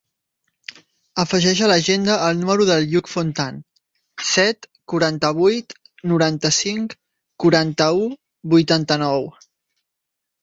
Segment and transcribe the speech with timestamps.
[1.23, 3.59] Afegeix a l'agenda el número del Lluc Fontan:
[4.29, 5.75] set, quaranta-vuit,
[6.13, 6.95] noranta-cinc,
[7.45, 8.07] quaranta-u,
[8.55, 9.29] vuitanta-nou.